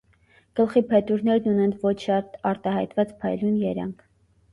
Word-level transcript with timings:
Գլխի 0.59 0.81
փետուրներն 0.93 1.49
ունեն 1.51 1.73
ոչ 1.83 1.93
շատ 2.05 2.39
արտահայտված 2.53 3.13
փայլուն 3.21 3.61
երանգ։ 3.65 4.03